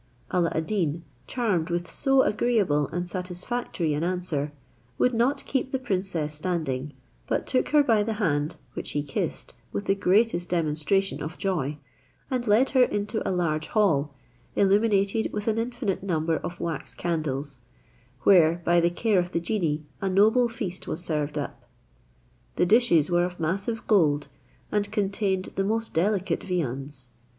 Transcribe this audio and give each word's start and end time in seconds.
Alla 0.31 0.51
ad 0.55 0.65
Deen, 0.65 1.03
charmed 1.27 1.69
with 1.69 1.87
so 1.87 2.23
agreeable 2.23 2.87
and 2.87 3.07
satisfactory 3.07 3.93
an 3.93 4.03
answer, 4.03 4.51
would 4.97 5.13
not 5.13 5.45
keep 5.45 5.71
the 5.71 5.77
princess 5.77 6.33
standing; 6.33 6.93
but 7.27 7.45
took 7.45 7.69
her 7.69 7.83
by 7.83 8.01
the 8.01 8.13
hand, 8.13 8.55
which 8.73 8.93
he 8.93 9.03
kissed 9.03 9.53
with 9.71 9.85
the 9.85 9.93
greatest 9.93 10.49
demonstration 10.49 11.21
of 11.21 11.37
joy, 11.37 11.77
and 12.31 12.47
led 12.47 12.71
her 12.71 12.81
into 12.81 13.21
a 13.29 13.29
large 13.29 13.67
hall, 13.67 14.15
illuminated 14.55 15.31
with 15.31 15.47
an 15.47 15.59
infinite 15.59 16.01
number 16.01 16.37
of 16.37 16.59
wax 16.59 16.95
candles, 16.95 17.59
where, 18.21 18.59
by 18.65 18.79
the 18.79 18.89
care 18.89 19.19
of 19.19 19.31
the 19.33 19.39
genie, 19.39 19.85
a 20.01 20.09
noble 20.09 20.49
feast 20.49 20.87
was 20.87 21.03
served 21.05 21.37
up. 21.37 21.69
The 22.55 22.65
dishes 22.65 23.11
were 23.11 23.23
of 23.25 23.39
massive 23.39 23.85
gold, 23.85 24.29
and 24.71 24.91
contained 24.91 25.49
the 25.53 25.63
most 25.63 25.93
delicate 25.93 26.43
viands. 26.43 27.09